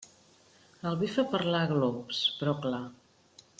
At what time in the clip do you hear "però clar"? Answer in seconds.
2.41-2.83